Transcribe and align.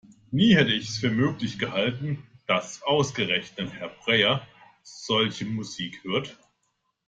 Nie 0.31 0.55
hätte 0.57 0.71
ich 0.71 0.89
für 0.99 1.11
möglich 1.11 1.59
gehalten, 1.59 2.23
dass 2.47 2.81
ausgerechnet 2.81 3.71
Herr 3.73 3.89
Breyer 3.89 4.41
solche 4.81 5.45
Musik 5.45 6.03
hört! 6.03 6.39